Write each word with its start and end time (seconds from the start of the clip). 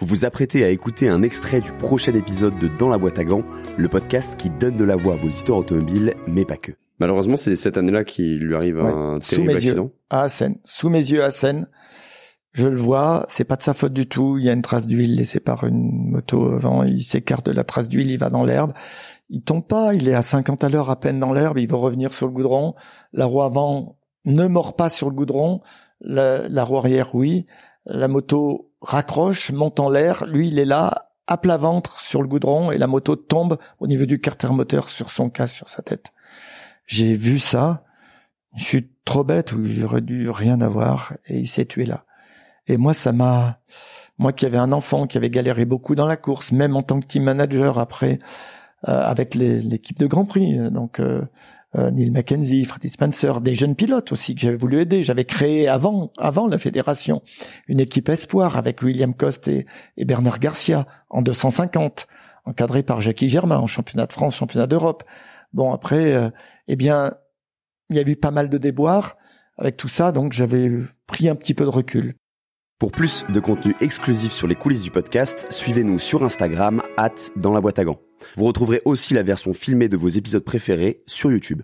Vous 0.00 0.06
vous 0.06 0.24
apprêtez 0.24 0.62
à 0.62 0.68
écouter 0.68 1.08
un 1.08 1.22
extrait 1.22 1.60
du 1.60 1.72
prochain 1.72 2.14
épisode 2.14 2.56
de 2.60 2.68
Dans 2.68 2.88
la 2.88 2.98
boîte 2.98 3.18
à 3.18 3.24
gants, 3.24 3.42
le 3.76 3.88
podcast 3.88 4.36
qui 4.36 4.48
donne 4.48 4.76
de 4.76 4.84
la 4.84 4.94
voix 4.94 5.14
à 5.14 5.16
vos 5.16 5.26
histoires 5.26 5.58
automobiles, 5.58 6.14
mais 6.28 6.44
pas 6.44 6.56
que. 6.56 6.70
Malheureusement, 7.00 7.36
c'est 7.36 7.56
cette 7.56 7.76
année-là 7.76 8.04
qu'il 8.04 8.38
lui 8.38 8.54
arrive 8.54 8.78
un 8.78 9.18
sous 9.20 9.42
mes 9.42 9.56
accident. 9.56 9.86
Yeux, 9.86 9.92
à 10.10 10.28
Seine. 10.28 10.54
Sous 10.62 10.88
mes 10.88 11.00
yeux 11.00 11.24
à 11.24 11.32
Seine. 11.32 11.66
Je 12.52 12.68
le 12.68 12.76
vois, 12.76 13.26
c'est 13.28 13.42
pas 13.42 13.56
de 13.56 13.62
sa 13.62 13.74
faute 13.74 13.92
du 13.92 14.06
tout. 14.06 14.36
Il 14.38 14.44
y 14.44 14.48
a 14.48 14.52
une 14.52 14.62
trace 14.62 14.86
d'huile 14.86 15.16
laissée 15.16 15.40
par 15.40 15.64
une 15.64 16.10
moto 16.10 16.52
avant. 16.52 16.84
Il 16.84 17.02
s'écarte 17.02 17.46
de 17.46 17.52
la 17.52 17.64
trace 17.64 17.88
d'huile, 17.88 18.12
il 18.12 18.18
va 18.18 18.30
dans 18.30 18.44
l'herbe. 18.44 18.74
Il 19.30 19.42
tombe 19.42 19.66
pas, 19.66 19.94
il 19.94 20.08
est 20.08 20.14
à 20.14 20.22
50 20.22 20.62
à 20.62 20.68
l'heure 20.68 20.90
à 20.90 21.00
peine 21.00 21.18
dans 21.18 21.32
l'herbe. 21.32 21.58
Il 21.58 21.68
va 21.68 21.76
revenir 21.76 22.14
sur 22.14 22.28
le 22.28 22.32
goudron. 22.32 22.76
La 23.12 23.26
roue 23.26 23.42
avant 23.42 23.98
ne 24.24 24.46
mord 24.46 24.76
pas 24.76 24.90
sur 24.90 25.10
le 25.10 25.16
goudron. 25.16 25.60
La, 26.00 26.48
la 26.48 26.62
roue 26.62 26.78
arrière, 26.78 27.16
oui. 27.16 27.46
La 27.84 28.06
moto 28.06 28.67
raccroche, 28.80 29.50
monte 29.50 29.80
en 29.80 29.88
l'air, 29.88 30.26
lui 30.26 30.48
il 30.48 30.58
est 30.58 30.64
là, 30.64 31.10
à 31.26 31.36
plat 31.36 31.56
ventre 31.58 32.00
sur 32.00 32.22
le 32.22 32.28
goudron 32.28 32.70
et 32.70 32.78
la 32.78 32.86
moto 32.86 33.14
tombe 33.14 33.58
au 33.80 33.86
niveau 33.86 34.06
du 34.06 34.20
carter 34.20 34.48
moteur 34.48 34.88
sur 34.88 35.10
son 35.10 35.28
casque, 35.28 35.56
sur 35.56 35.68
sa 35.68 35.82
tête. 35.82 36.12
J'ai 36.86 37.12
vu 37.12 37.38
ça, 37.38 37.84
je 38.56 38.64
suis 38.64 38.90
trop 39.04 39.24
bête 39.24 39.52
ou 39.52 39.66
j'aurais 39.66 40.00
dû 40.00 40.30
rien 40.30 40.60
avoir 40.60 41.12
et 41.26 41.38
il 41.38 41.48
s'est 41.48 41.66
tué 41.66 41.84
là. 41.84 42.04
Et 42.66 42.76
moi 42.76 42.94
ça 42.94 43.12
m'a, 43.12 43.60
moi 44.16 44.32
qui 44.32 44.46
avais 44.46 44.58
un 44.58 44.72
enfant 44.72 45.06
qui 45.06 45.18
avait 45.18 45.30
galéré 45.30 45.64
beaucoup 45.66 45.94
dans 45.94 46.06
la 46.06 46.16
course, 46.16 46.52
même 46.52 46.76
en 46.76 46.82
tant 46.82 46.98
que 47.00 47.06
team 47.06 47.24
manager 47.24 47.78
après 47.78 48.18
euh, 48.88 49.02
avec 49.02 49.34
l'équipe 49.34 49.98
de 49.98 50.06
Grand 50.06 50.24
Prix, 50.24 50.70
donc 50.70 51.00
euh, 51.00 51.22
euh, 51.76 51.90
Neil 51.90 52.10
Mackenzie, 52.10 52.64
Freddie 52.64 52.88
Spencer, 52.88 53.40
des 53.40 53.54
jeunes 53.54 53.74
pilotes 53.74 54.12
aussi 54.12 54.34
que 54.34 54.40
j'avais 54.40 54.56
voulu 54.56 54.80
aider. 54.80 55.02
J'avais 55.02 55.24
créé 55.24 55.68
avant, 55.68 56.12
avant 56.16 56.46
la 56.46 56.58
fédération, 56.58 57.22
une 57.66 57.80
équipe 57.80 58.08
espoir 58.08 58.56
avec 58.56 58.82
William 58.82 59.14
Coste 59.14 59.48
et, 59.48 59.66
Bernard 59.98 60.38
Garcia 60.38 60.86
en 61.10 61.20
250, 61.20 62.06
encadré 62.46 62.82
par 62.82 63.00
Jackie 63.00 63.28
Germain 63.28 63.58
en 63.58 63.66
championnat 63.66 64.06
de 64.06 64.12
France, 64.12 64.36
championnat 64.36 64.66
d'Europe. 64.66 65.04
Bon 65.52 65.72
après, 65.72 66.14
euh, 66.14 66.30
eh 66.68 66.76
bien, 66.76 67.12
il 67.90 67.96
y 67.96 67.98
a 67.98 68.02
eu 68.02 68.16
pas 68.16 68.30
mal 68.30 68.48
de 68.48 68.58
déboires 68.58 69.16
avec 69.58 69.76
tout 69.76 69.88
ça, 69.88 70.12
donc 70.12 70.32
j'avais 70.32 70.70
pris 71.06 71.28
un 71.28 71.34
petit 71.34 71.54
peu 71.54 71.64
de 71.64 71.70
recul. 71.70 72.14
Pour 72.78 72.92
plus 72.92 73.26
de 73.28 73.40
contenu 73.40 73.74
exclusif 73.80 74.30
sur 74.30 74.46
les 74.46 74.54
coulisses 74.54 74.84
du 74.84 74.92
podcast, 74.92 75.48
suivez-nous 75.50 75.98
sur 75.98 76.22
Instagram, 76.22 76.80
at 76.96 77.10
dans 77.34 77.52
la 77.52 77.60
boîte 77.60 77.80
à 77.80 77.84
gants. 77.84 77.98
Vous 78.36 78.44
retrouverez 78.44 78.82
aussi 78.84 79.14
la 79.14 79.22
version 79.22 79.52
filmée 79.52 79.88
de 79.88 79.96
vos 79.96 80.08
épisodes 80.08 80.44
préférés 80.44 81.02
sur 81.06 81.32
YouTube. 81.32 81.56